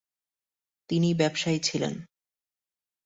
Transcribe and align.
তিনি 0.89 1.09
ব্যবসায়ী 1.13 1.59
ছিলেন। 1.59 1.93